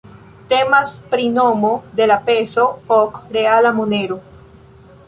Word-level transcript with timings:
Temas 0.53 0.93
pri 1.11 1.27
nomo 1.35 1.71
de 2.01 2.09
la 2.13 2.17
peso, 2.31 2.67
ok-reala 2.99 3.75
monero. 3.83 4.21